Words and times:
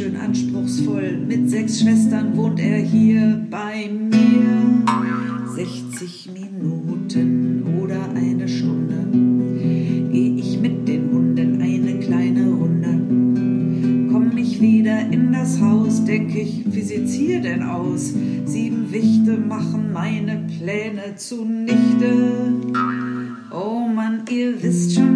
schön 0.00 0.16
anspruchsvoll. 0.16 1.18
Mit 1.28 1.50
sechs 1.50 1.80
Schwestern 1.80 2.34
wohnt 2.34 2.58
er 2.58 2.78
hier 2.78 3.46
bei 3.50 3.90
mir. 3.90 4.82
60 5.54 6.30
Minuten 6.32 7.64
oder 7.82 8.08
eine 8.14 8.48
Stunde 8.48 8.96
gehe 10.10 10.36
ich 10.36 10.58
mit 10.58 10.88
den 10.88 11.10
Hunden 11.12 11.60
eine 11.60 11.98
kleine 11.98 12.46
Runde. 12.48 14.10
Komm 14.10 14.38
ich 14.38 14.58
wieder 14.62 15.00
in 15.10 15.32
das 15.32 15.60
Haus, 15.60 16.02
denk 16.06 16.34
ich, 16.34 16.64
wie 16.64 16.80
sieht's 16.80 17.12
hier 17.12 17.42
denn 17.42 17.62
aus? 17.62 18.14
Sieben 18.46 18.90
Wichte 18.90 19.36
machen 19.36 19.92
meine 19.92 20.46
Pläne 20.46 21.14
zunichte. 21.16 22.54
Oh 23.50 23.86
Mann, 23.86 24.22
ihr 24.30 24.62
wisst 24.62 24.94
schon, 24.94 25.09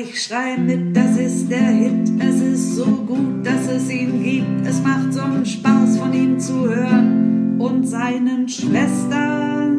ich 0.00 0.22
schrei 0.22 0.56
mit, 0.56 0.96
das 0.96 1.18
ist 1.18 1.50
der 1.50 1.68
Hit. 1.68 2.10
Es 2.18 2.40
ist 2.40 2.76
so 2.76 2.86
gut, 2.86 3.44
dass 3.44 3.68
es 3.70 3.90
ihn 3.90 4.22
gibt. 4.22 4.66
Es 4.66 4.82
macht 4.82 5.12
so 5.12 5.20
einen 5.20 5.44
Spaß, 5.44 5.98
von 5.98 6.12
ihm 6.12 6.38
zu 6.38 6.68
hören 6.68 7.60
und 7.60 7.86
seinen 7.86 8.48
Schwestern. 8.48 9.78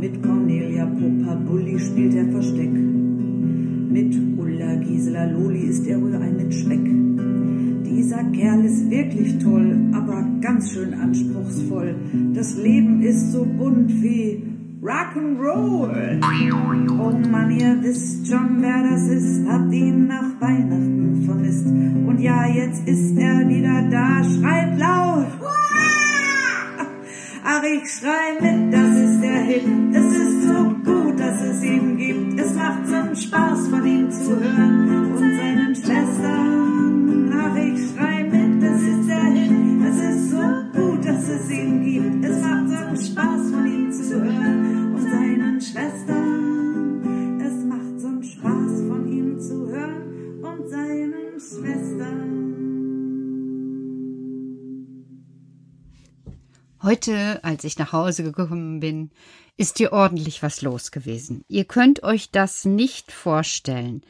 Mit 0.00 0.22
Cornelia 0.22 0.86
Popa 0.86 1.34
Bulli 1.34 1.78
spielt 1.78 2.14
er 2.14 2.28
Versteck. 2.30 2.72
Mit 2.72 4.14
Ulla 4.38 4.76
Gisela 4.76 5.24
Loli 5.24 5.62
ist 5.62 5.86
er 5.86 6.00
wohl 6.00 6.14
ein 6.14 6.36
mit 6.36 6.54
Speck. 6.54 6.84
Dieser 7.84 8.24
Kerl 8.24 8.64
ist 8.64 8.90
wirklich 8.90 9.38
toll, 9.38 9.76
aber 9.92 10.24
ganz 10.40 10.70
schön 10.70 10.94
anspruchsvoll. 10.94 11.94
Das 12.34 12.56
Leben 12.56 13.02
ist 13.02 13.32
so 13.32 13.44
bunt 13.44 14.02
wie 14.02 14.51
Rock'n'Roll. 14.82 16.20
Oh 16.90 17.28
Mann, 17.30 17.50
ihr 17.52 17.80
wisst 17.82 18.26
schon, 18.26 18.60
wer 18.60 18.82
das 18.82 19.02
ist, 19.02 19.46
habt 19.48 19.72
ihn 19.72 20.08
nach 20.08 20.40
Weihnachten 20.40 21.22
vermisst. 21.24 21.66
Und 21.68 22.18
ja, 22.18 22.48
jetzt 22.48 22.88
ist 22.88 23.16
er 23.16 23.48
wieder 23.48 23.82
da, 23.82 24.24
schreit 24.24 24.76
laut. 24.80 25.28
Ach, 27.44 27.62
ich 27.62 27.88
schrei 27.88 28.40
mit, 28.40 28.74
das 28.74 28.81
Heute, 56.82 57.44
als 57.44 57.62
ich 57.62 57.78
nach 57.78 57.92
Hause 57.92 58.24
gekommen 58.24 58.80
bin, 58.80 59.10
ist 59.56 59.78
hier 59.78 59.92
ordentlich 59.92 60.42
was 60.42 60.62
los 60.62 60.90
gewesen. 60.90 61.44
Ihr 61.46 61.64
könnt 61.64 62.02
euch 62.02 62.32
das 62.32 62.64
nicht 62.64 63.12
vorstellen. 63.12 64.02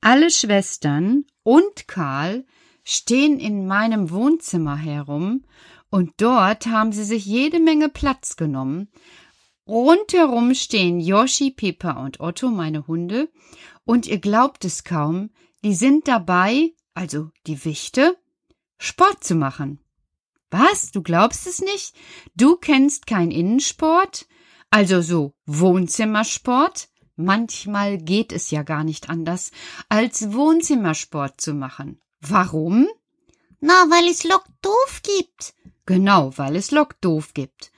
Alle 0.00 0.30
Schwestern 0.30 1.26
und 1.42 1.86
Karl 1.86 2.46
stehen 2.82 3.38
in 3.38 3.66
meinem 3.66 4.10
Wohnzimmer 4.10 4.76
herum 4.76 5.44
und 5.90 6.12
dort 6.16 6.66
haben 6.66 6.92
sie 6.92 7.04
sich 7.04 7.26
jede 7.26 7.60
Menge 7.60 7.90
Platz 7.90 8.36
genommen. 8.36 8.88
Rundherum 9.66 10.54
stehen 10.54 11.00
Yoshi, 11.00 11.50
Pippa 11.50 12.02
und 12.04 12.20
Otto, 12.20 12.48
meine 12.48 12.86
Hunde, 12.86 13.28
und 13.84 14.06
ihr 14.06 14.18
glaubt 14.18 14.64
es 14.64 14.82
kaum, 14.82 15.28
die 15.62 15.74
sind 15.74 16.08
dabei, 16.08 16.72
also 16.94 17.30
die 17.46 17.62
Wichte, 17.66 18.16
Sport 18.78 19.24
zu 19.24 19.34
machen. 19.34 19.83
Was? 20.56 20.92
Du 20.92 21.02
glaubst 21.02 21.48
es 21.48 21.60
nicht? 21.60 21.96
Du 22.36 22.54
kennst 22.54 23.08
kein 23.08 23.32
Innensport? 23.32 24.28
Also 24.70 25.02
so 25.02 25.34
Wohnzimmersport? 25.46 26.90
Manchmal 27.16 27.98
geht 27.98 28.30
es 28.30 28.52
ja 28.52 28.62
gar 28.62 28.84
nicht 28.84 29.10
anders, 29.10 29.50
als 29.88 30.32
Wohnzimmersport 30.32 31.40
zu 31.40 31.54
machen. 31.54 32.00
Warum? 32.20 32.86
Na, 33.58 33.72
weil 33.90 34.08
es 34.08 34.22
Lock 34.22 34.44
doof 34.62 35.02
gibt. 35.02 35.54
Genau, 35.86 36.32
weil 36.36 36.54
es 36.54 36.70
Lock 36.70 37.00
doof 37.00 37.34
gibt. 37.34 37.72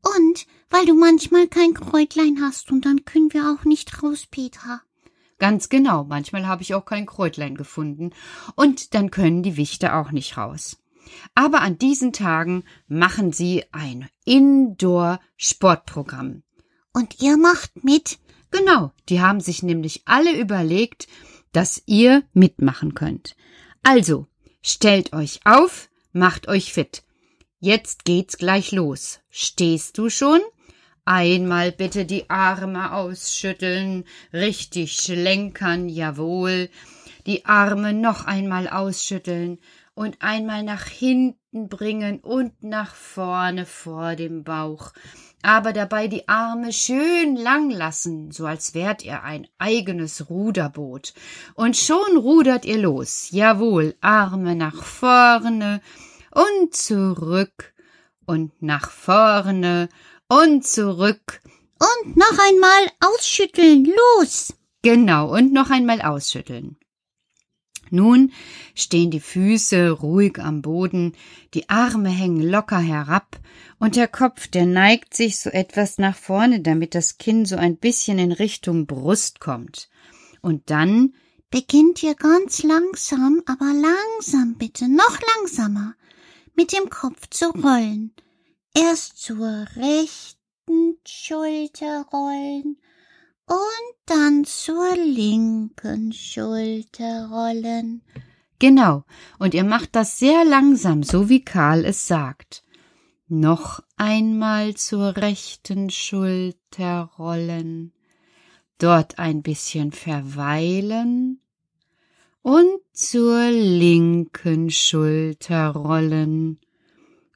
Und 0.00 0.46
weil 0.70 0.86
du 0.86 0.94
manchmal 0.94 1.46
kein 1.46 1.74
Kräutlein 1.74 2.38
hast 2.40 2.72
und 2.72 2.86
dann 2.86 3.04
können 3.04 3.34
wir 3.34 3.50
auch 3.50 3.66
nicht 3.66 4.02
raus, 4.02 4.24
Petra. 4.30 4.80
Ganz 5.38 5.68
genau, 5.68 6.04
manchmal 6.04 6.46
habe 6.46 6.62
ich 6.62 6.74
auch 6.74 6.86
kein 6.86 7.04
Kräutlein 7.04 7.54
gefunden 7.54 8.12
und 8.54 8.94
dann 8.94 9.10
können 9.10 9.42
die 9.42 9.58
Wichte 9.58 9.94
auch 9.94 10.10
nicht 10.10 10.38
raus. 10.38 10.78
Aber 11.34 11.62
an 11.62 11.78
diesen 11.78 12.12
Tagen 12.12 12.64
machen 12.86 13.32
sie 13.32 13.64
ein 13.72 14.08
Indoor-Sportprogramm. 14.24 16.44
Und 16.92 17.20
ihr 17.20 17.36
macht 17.36 17.84
mit? 17.84 18.20
Genau, 18.50 18.92
die 19.08 19.20
haben 19.20 19.40
sich 19.40 19.62
nämlich 19.62 20.02
alle 20.04 20.36
überlegt, 20.38 21.08
dass 21.52 21.82
ihr 21.86 22.22
mitmachen 22.32 22.94
könnt. 22.94 23.36
Also, 23.82 24.26
stellt 24.62 25.12
euch 25.12 25.40
auf, 25.44 25.90
macht 26.12 26.48
euch 26.48 26.72
fit. 26.72 27.02
Jetzt 27.58 28.04
geht's 28.04 28.38
gleich 28.38 28.70
los. 28.72 29.20
Stehst 29.30 29.98
du 29.98 30.10
schon? 30.10 30.40
Einmal 31.04 31.72
bitte 31.72 32.06
die 32.06 32.30
Arme 32.30 32.92
ausschütteln, 32.92 34.04
richtig 34.32 34.94
schlenkern, 34.94 35.88
jawohl. 35.88 36.70
Die 37.26 37.44
Arme 37.44 37.92
noch 37.92 38.24
einmal 38.24 38.68
ausschütteln 38.68 39.58
und 39.94 40.20
einmal 40.20 40.62
nach 40.62 40.86
hinten 40.86 41.68
bringen 41.68 42.20
und 42.20 42.62
nach 42.62 42.94
vorne 42.94 43.66
vor 43.66 44.16
dem 44.16 44.44
Bauch. 44.44 44.92
Aber 45.42 45.72
dabei 45.72 46.08
die 46.08 46.26
Arme 46.26 46.72
schön 46.72 47.36
lang 47.36 47.70
lassen, 47.70 48.30
so 48.30 48.46
als 48.46 48.74
wärt 48.74 49.04
ihr 49.04 49.22
ein 49.22 49.46
eigenes 49.58 50.30
Ruderboot. 50.30 51.12
Und 51.54 51.76
schon 51.76 52.16
rudert 52.16 52.64
ihr 52.64 52.78
los. 52.78 53.28
Jawohl, 53.30 53.94
Arme 54.00 54.56
nach 54.56 54.82
vorne 54.82 55.80
und 56.30 56.74
zurück 56.74 57.74
und 58.26 58.52
nach 58.62 58.90
vorne 58.90 59.88
und 60.28 60.66
zurück. 60.66 61.40
Und 61.78 62.16
noch 62.16 62.38
einmal 62.38 62.90
ausschütteln. 63.00 63.84
Los! 64.18 64.54
Genau, 64.82 65.34
und 65.34 65.52
noch 65.52 65.70
einmal 65.70 66.00
ausschütteln. 66.02 66.78
Nun 67.94 68.32
stehen 68.74 69.10
die 69.10 69.20
Füße 69.20 69.90
ruhig 69.90 70.38
am 70.38 70.62
Boden, 70.62 71.12
die 71.54 71.68
Arme 71.68 72.10
hängen 72.10 72.42
locker 72.42 72.80
herab, 72.80 73.38
und 73.78 73.96
der 73.96 74.08
Kopf, 74.08 74.48
der 74.48 74.66
neigt 74.66 75.14
sich 75.14 75.38
so 75.38 75.50
etwas 75.50 75.98
nach 75.98 76.16
vorne, 76.16 76.60
damit 76.60 76.94
das 76.94 77.18
Kinn 77.18 77.46
so 77.46 77.56
ein 77.56 77.76
bisschen 77.76 78.18
in 78.18 78.32
Richtung 78.32 78.86
Brust 78.86 79.40
kommt. 79.40 79.88
Und 80.40 80.70
dann 80.70 81.14
beginnt 81.50 82.02
ihr 82.02 82.14
ganz 82.14 82.62
langsam, 82.62 83.42
aber 83.46 83.72
langsam 83.72 84.56
bitte, 84.58 84.88
noch 84.88 85.18
langsamer, 85.36 85.94
mit 86.54 86.72
dem 86.72 86.90
Kopf 86.90 87.28
zu 87.30 87.50
rollen. 87.50 88.12
Erst 88.74 89.18
zur 89.18 89.66
rechten 89.76 90.98
Schulter 91.06 92.06
rollen 92.12 92.76
und 93.46 93.94
dann 94.06 94.44
zur 94.44 94.96
linken 94.96 96.12
Schulter 96.12 97.28
rollen. 97.30 98.02
Genau, 98.58 99.04
und 99.38 99.54
ihr 99.54 99.64
macht 99.64 99.94
das 99.94 100.18
sehr 100.18 100.44
langsam, 100.44 101.02
so 101.02 101.28
wie 101.28 101.44
Karl 101.44 101.84
es 101.84 102.06
sagt. 102.06 102.62
Noch 103.26 103.82
einmal 103.96 104.74
zur 104.74 105.16
rechten 105.16 105.90
Schulter 105.90 107.10
rollen, 107.18 107.92
dort 108.78 109.18
ein 109.18 109.42
bisschen 109.42 109.92
verweilen 109.92 111.40
und 112.42 112.80
zur 112.92 113.50
linken 113.50 114.70
Schulter 114.70 115.70
rollen, 115.70 116.60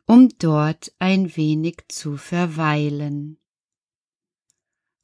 um 0.07 0.29
dort 0.39 0.93
ein 0.99 1.35
wenig 1.37 1.79
zu 1.89 2.17
verweilen. 2.17 3.39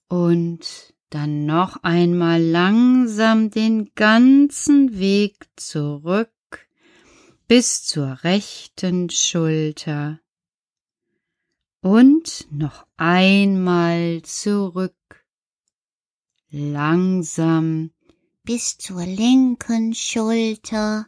Und 0.09 0.94
dann 1.11 1.47
noch 1.47 1.83
einmal 1.83 2.43
langsam 2.43 3.51
den 3.51 3.95
ganzen 3.95 4.99
Weg 4.99 5.49
zurück 5.57 6.31
bis 7.47 7.85
zur 7.85 8.25
rechten 8.25 9.11
Schulter 9.11 10.21
und 11.81 12.47
noch 12.51 12.87
einmal 12.97 14.23
zurück, 14.23 15.27
langsam 16.49 17.91
bis 18.43 18.79
zur 18.79 19.05
linken 19.05 19.95
Schulter 19.95 21.07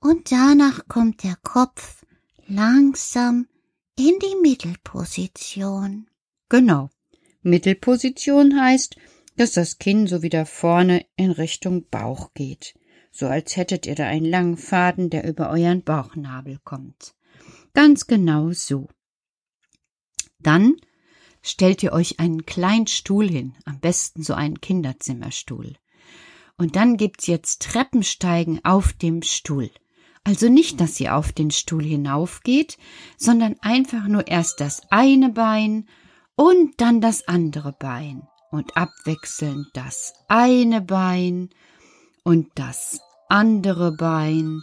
Und 0.00 0.30
danach 0.30 0.86
kommt 0.88 1.22
der 1.24 1.36
Kopf 1.36 2.04
langsam 2.46 3.48
in 3.96 4.18
die 4.20 4.36
Mittelposition. 4.42 6.10
Genau. 6.50 6.90
Mittelposition 7.44 8.60
heißt, 8.60 8.96
dass 9.36 9.52
das 9.52 9.78
Kinn 9.78 10.06
so 10.06 10.22
wieder 10.22 10.46
vorne 10.46 11.04
in 11.16 11.30
Richtung 11.30 11.86
Bauch 11.90 12.32
geht, 12.34 12.74
so 13.12 13.26
als 13.26 13.56
hättet 13.56 13.86
ihr 13.86 13.94
da 13.94 14.06
einen 14.06 14.26
langen 14.26 14.56
Faden, 14.56 15.10
der 15.10 15.28
über 15.28 15.50
euren 15.50 15.82
Bauchnabel 15.82 16.58
kommt. 16.64 17.14
Ganz 17.74 18.06
genau 18.06 18.52
so. 18.52 18.88
Dann 20.40 20.76
stellt 21.42 21.82
ihr 21.82 21.92
euch 21.92 22.18
einen 22.18 22.46
kleinen 22.46 22.86
Stuhl 22.86 23.28
hin, 23.28 23.54
am 23.64 23.78
besten 23.78 24.22
so 24.22 24.34
einen 24.34 24.60
Kinderzimmerstuhl. 24.60 25.74
Und 26.56 26.76
dann 26.76 26.96
gibt's 26.96 27.26
jetzt 27.26 27.62
Treppensteigen 27.62 28.64
auf 28.64 28.92
dem 28.94 29.22
Stuhl. 29.22 29.70
Also 30.22 30.48
nicht, 30.48 30.80
dass 30.80 30.98
ihr 31.00 31.14
auf 31.14 31.32
den 31.32 31.50
Stuhl 31.50 31.84
hinaufgeht, 31.84 32.78
sondern 33.18 33.56
einfach 33.60 34.08
nur 34.08 34.26
erst 34.28 34.60
das 34.60 34.80
eine 34.90 35.28
Bein 35.28 35.86
und 36.36 36.80
dann 36.80 37.00
das 37.00 37.28
andere 37.28 37.72
Bein 37.72 38.26
und 38.50 38.76
abwechselnd 38.76 39.68
das 39.72 40.14
eine 40.28 40.80
Bein 40.80 41.50
und 42.22 42.48
das 42.54 43.00
andere 43.28 43.92
Bein 43.92 44.62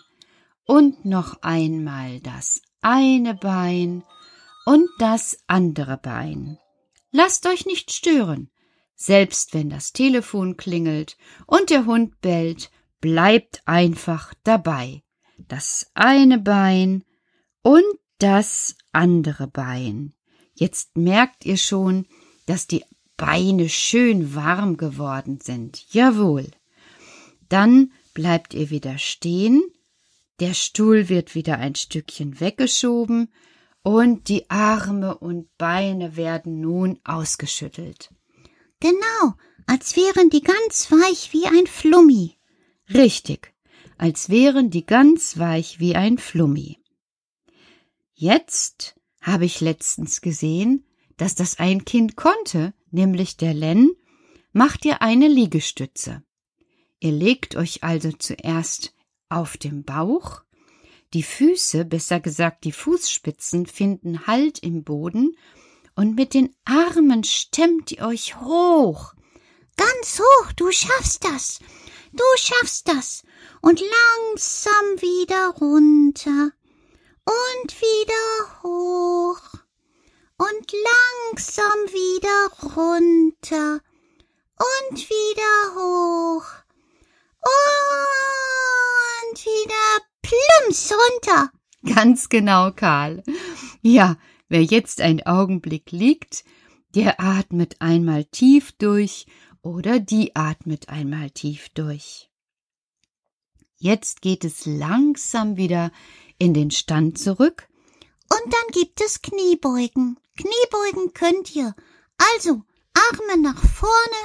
und 0.66 1.06
noch 1.06 1.42
einmal 1.42 2.20
das 2.22 2.62
eine 2.82 3.36
Bein 3.36 4.04
und 4.66 4.88
das 5.00 5.38
andere 5.48 5.98
Bein. 5.98 6.58
Lasst 7.12 7.46
euch 7.46 7.66
nicht 7.66 7.92
stören. 7.92 8.50
Selbst 8.96 9.54
wenn 9.54 9.70
das 9.70 9.94
Telefon 9.94 10.58
klingelt 10.58 11.18
und 11.48 11.70
der 11.70 11.86
Hund 11.86 12.22
bellt, 12.22 12.72
bleibt 13.02 13.64
einfach 13.66 14.34
dabei. 14.44 15.04
Das 15.38 15.92
eine 15.96 16.38
Bein 16.38 17.04
und 17.64 17.84
das 18.20 18.76
andere 18.92 19.48
Bein. 19.48 20.14
Jetzt 20.62 20.96
merkt 20.96 21.44
ihr 21.44 21.58
schon, 21.58 22.06
dass 22.46 22.68
die 22.68 22.84
Beine 23.18 23.68
schön 23.68 24.36
warm 24.36 24.78
geworden 24.78 25.40
sind. 25.42 25.92
Jawohl. 25.92 26.52
Dann 27.50 27.92
bleibt 28.14 28.54
ihr 28.54 28.70
wieder 28.70 29.00
stehen, 29.00 29.64
der 30.40 30.54
Stuhl 30.54 31.10
wird 31.10 31.34
wieder 31.34 31.58
ein 31.58 31.74
Stückchen 31.74 32.40
weggeschoben 32.40 33.34
und 33.82 34.30
die 34.30 34.52
Arme 34.52 35.18
und 35.18 35.50
Beine 35.58 36.16
werden 36.16 36.62
nun 36.62 37.00
ausgeschüttelt. 37.06 38.12
Genau, 38.80 39.34
als 39.66 39.96
wären 39.96 40.30
die 40.30 40.44
ganz 40.44 40.92
weich 40.92 41.34
wie 41.34 41.48
ein 41.48 41.66
Flummi. 41.66 42.38
Richtig, 42.94 43.52
als 43.98 44.30
wären 44.30 44.70
die 44.70 44.86
ganz 44.86 45.40
weich 45.40 45.80
wie 45.80 45.96
ein 45.96 46.20
Flummi. 46.20 46.78
Jetzt 48.14 49.01
habe 49.22 49.46
ich 49.46 49.62
letztens 49.62 50.22
gesehen, 50.22 50.86
dass 51.18 51.36
das 51.36 51.60
ein 51.60 51.86
Kind 51.86 52.16
konnte, 52.16 52.74
nämlich 52.90 53.38
der 53.38 53.54
Len, 53.54 53.92
macht 54.54 54.86
ihr 54.86 55.02
eine 55.02 55.28
Liegestütze. 55.28 56.24
Ihr 57.00 57.12
legt 57.12 57.56
euch 57.56 57.84
also 57.84 58.12
zuerst 58.12 58.94
auf 59.30 59.58
dem 59.58 59.84
Bauch, 59.84 60.44
die 61.14 61.24
Füße, 61.24 61.86
besser 61.86 62.20
gesagt 62.20 62.64
die 62.64 62.72
Fußspitzen, 62.72 63.66
finden 63.66 64.28
Halt 64.28 64.60
im 64.60 64.84
Boden, 64.84 65.36
und 65.96 66.16
mit 66.16 66.34
den 66.34 66.56
Armen 66.64 67.24
stemmt 67.24 67.92
ihr 67.92 68.06
euch 68.06 68.40
hoch. 68.40 69.14
Ganz 69.76 70.20
hoch, 70.20 70.52
du 70.54 70.72
schaffst 70.72 71.24
das. 71.26 71.60
Du 72.14 72.24
schaffst 72.38 72.88
das. 72.88 73.24
Und 73.62 73.82
langsam 73.82 75.02
wieder 75.02 75.50
runter 75.60 76.52
und 77.26 77.82
wieder 77.82 78.64
hoch 78.64 79.42
und 80.38 80.72
langsam 80.72 81.80
wieder 81.92 82.76
runter 82.76 83.82
und 84.58 84.98
wieder 84.98 85.76
hoch 85.76 86.46
und 89.32 89.46
wieder 89.46 90.06
plumps 90.22 90.92
runter. 90.92 91.52
Ganz 91.96 92.30
genau, 92.30 92.72
Karl. 92.72 93.24
Ja, 93.82 94.18
wer 94.50 94.64
jetzt 94.64 95.02
einen 95.02 95.26
Augenblick 95.26 95.92
liegt, 95.92 96.44
der 96.96 97.20
atmet 97.20 97.82
einmal 97.82 98.26
tief 98.26 98.72
durch 98.74 99.26
oder 99.62 100.00
die 100.00 100.36
atmet 100.36 100.90
einmal 100.90 101.30
tief 101.32 101.70
durch. 101.70 102.30
Jetzt 103.78 104.22
geht 104.22 104.44
es 104.44 104.66
langsam 104.66 105.58
wieder 105.58 105.92
in 106.42 106.56
den 106.56 106.72
Stand 106.72 107.20
zurück. 107.20 107.68
Und 108.34 108.52
dann 108.52 108.72
gibt 108.72 109.00
es 109.00 109.22
Kniebeugen. 109.22 110.20
Kniebeugen 110.36 111.14
könnt 111.14 111.56
ihr. 111.56 111.76
Also 112.34 112.64
Arme 112.96 113.38
nach 113.44 113.62
vorne 113.64 114.22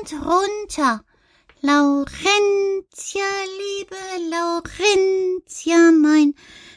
und 0.00 0.12
runter. 0.20 1.04
Laurentia, 1.60 3.30
liebe 3.60 3.94
Laurentia 4.30 5.92
mein, 5.92 6.34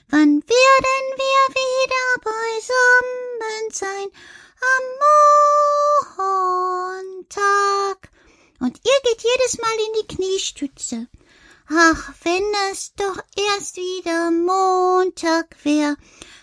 wann 0.10 0.44
werden 0.44 1.08
wir 1.24 1.44
wieder 1.64 2.06
beisammen 2.22 3.72
sein? 3.72 4.08
Am 4.76 4.84
Montag. 7.18 8.12
Und 8.60 8.78
ihr 8.78 9.00
geht 9.06 9.24
jedes 9.24 9.58
Mal 9.58 9.78
in 9.88 9.94
die 10.02 10.08
Kniestütze. 10.16 11.08
Ach, 11.68 12.14
wenn 12.24 12.44
es 12.72 12.94
doch 12.94 13.18
erst 13.36 13.78
wieder 13.78 14.30
Montag 14.30 15.58
wär 15.64 15.98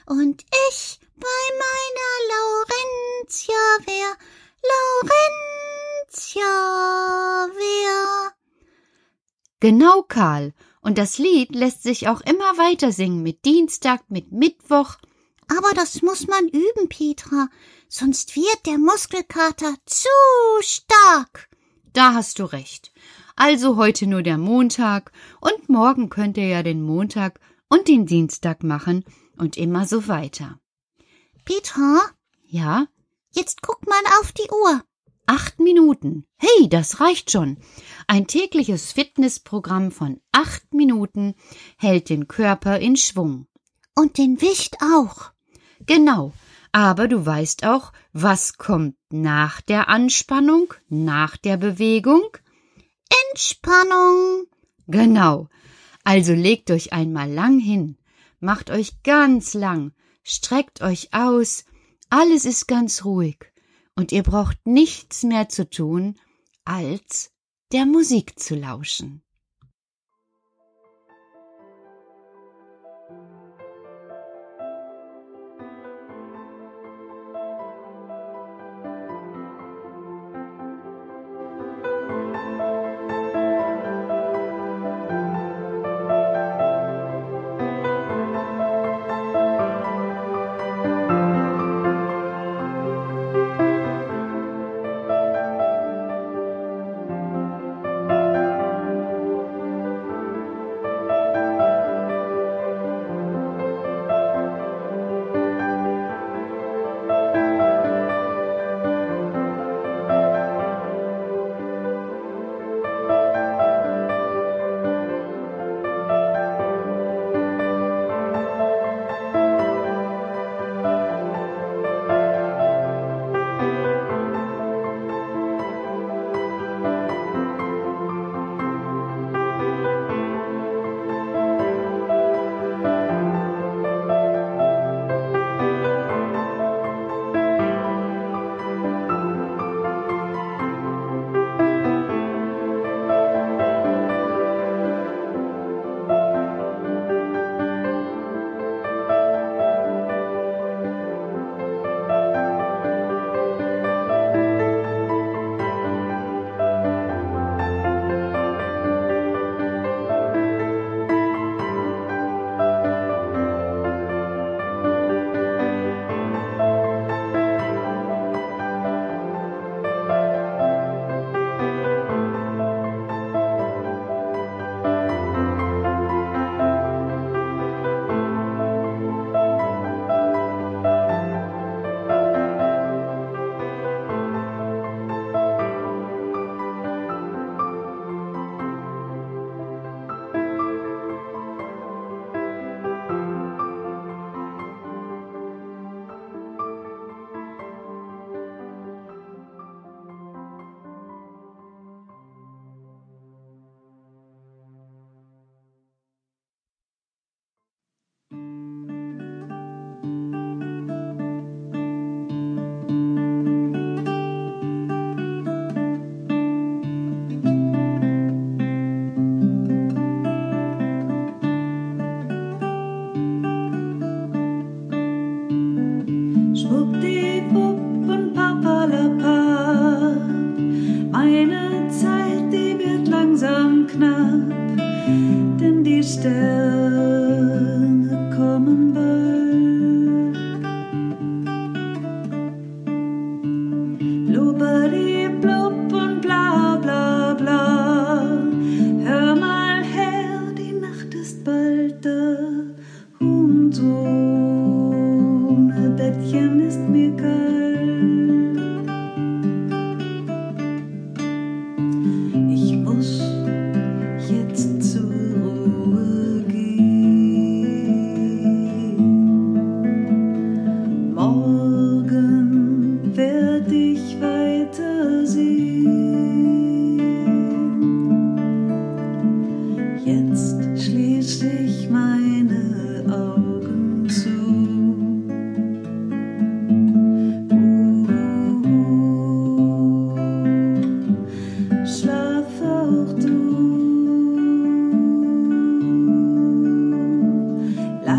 und 0.06 0.44
ich 0.69 0.98
bei 1.16 1.42
meiner 1.62 2.12
Laurentia 2.32 3.54
wär, 3.86 4.16
Laurentia 6.10 6.42
wär. 7.54 8.32
Genau, 9.60 10.02
Karl. 10.02 10.54
Und 10.80 10.98
das 10.98 11.19
Lied 11.19 11.54
lässt 11.54 11.84
sich 11.84 12.08
auch 12.08 12.20
immer 12.22 12.58
weiter 12.58 12.90
singen 12.90 13.22
mit 13.22 13.44
Dienstag, 13.44 14.02
mit 14.08 14.32
Mittwoch. 14.32 14.96
Aber 15.46 15.72
das 15.74 16.02
muss 16.02 16.26
man 16.26 16.48
üben, 16.48 16.88
Petra, 16.88 17.48
sonst 17.88 18.34
wird 18.34 18.67
der 18.67 18.79
Muskelkater 18.79 19.76
zu 19.86 20.08
stark. 20.62 21.48
Da 21.93 22.14
hast 22.14 22.41
du 22.41 22.44
recht. 22.44 22.93
Also 23.36 23.77
heute 23.77 24.06
nur 24.06 24.22
der 24.22 24.39
Montag 24.39 25.12
und 25.41 25.69
morgen 25.69 26.10
könnt 26.10 26.36
ihr 26.36 26.46
ja 26.46 26.62
den 26.62 26.82
Montag 26.82 27.41
und 27.69 27.89
den 27.89 28.06
Dienstag 28.06 28.62
machen 28.62 29.05
und 29.39 29.56
immer 29.56 29.86
so 29.86 30.08
weiter. 30.08 30.58
Petra? 31.44 32.01
Ja? 32.44 32.86
Jetzt 33.31 33.62
guck 33.62 33.86
mal 33.86 34.03
auf 34.20 34.32
die 34.32 34.51
Uhr. 34.51 34.82
Acht 35.27 35.58
Minuten. 35.60 36.27
Hey, 36.36 36.69
das 36.69 37.01
reicht 37.01 37.31
schon. 37.31 37.56
Ein 38.06 38.27
tägliches 38.27 38.93
Fitnessprogramm 38.93 39.91
von 39.91 40.20
acht 40.32 40.74
Minuten 40.74 41.34
hält 41.79 42.10
den 42.10 42.29
Körper 42.29 42.79
in 42.79 42.96
Schwung. 42.96 43.46
Und 43.94 44.19
den 44.19 44.41
Wicht 44.41 44.77
auch. 44.82 45.32
Genau. 45.86 46.32
Aber 46.72 47.08
du 47.08 47.24
weißt 47.24 47.65
auch, 47.65 47.93
was 48.12 48.58
kommt 48.58 48.96
nach 49.10 49.60
der 49.60 49.89
Anspannung, 49.89 50.74
nach 50.89 51.36
der 51.36 51.56
Bewegung? 51.56 52.22
Entspannung. 53.31 54.46
Genau. 54.86 55.48
Also 56.04 56.32
legt 56.32 56.70
euch 56.70 56.92
einmal 56.92 57.31
lang 57.31 57.60
hin, 57.60 57.96
macht 58.40 58.70
euch 58.70 59.02
ganz 59.02 59.54
lang, 59.54 59.92
streckt 60.24 60.82
euch 60.82 61.08
aus, 61.12 61.64
alles 62.10 62.44
ist 62.44 62.66
ganz 62.66 63.04
ruhig 63.04 63.38
und 63.94 64.12
ihr 64.12 64.22
braucht 64.22 64.66
nichts 64.66 65.22
mehr 65.22 65.48
zu 65.48 65.69
tun, 65.69 66.19
als 66.64 67.31
der 67.72 67.86
Musik 67.86 68.38
zu 68.38 68.54
lauschen. 68.54 69.22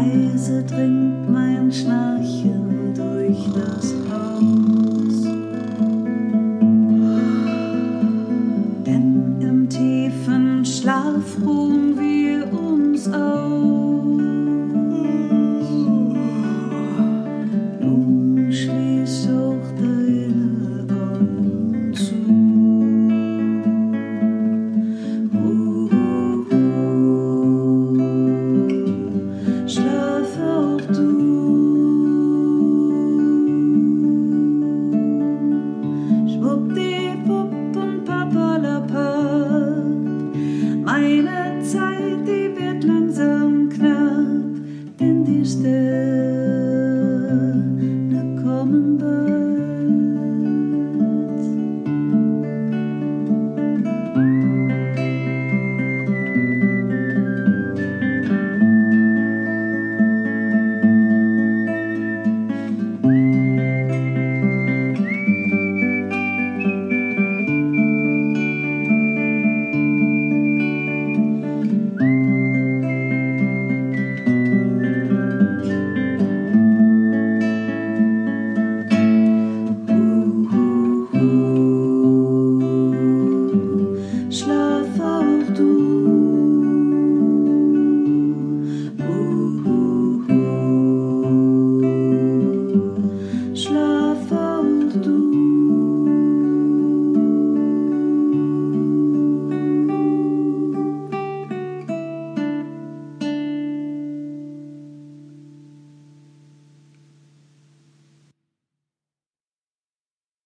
Leise 0.03 0.63
dringt 0.63 1.31
mein 1.31 1.71
Schnarchen 1.71 2.93
durch 2.93 3.47
das 3.53 3.93
Haus. 4.11 4.62